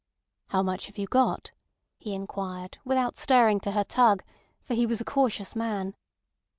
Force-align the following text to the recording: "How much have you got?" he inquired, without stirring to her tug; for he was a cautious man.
"How 0.47 0.63
much 0.63 0.87
have 0.87 0.97
you 0.97 1.05
got?" 1.05 1.51
he 1.99 2.15
inquired, 2.15 2.79
without 2.83 3.19
stirring 3.19 3.59
to 3.59 3.73
her 3.73 3.83
tug; 3.83 4.23
for 4.63 4.73
he 4.73 4.87
was 4.87 4.99
a 4.99 5.05
cautious 5.05 5.55
man. 5.55 5.93